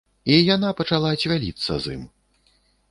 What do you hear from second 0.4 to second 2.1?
яна пачала цвяліцца з ім.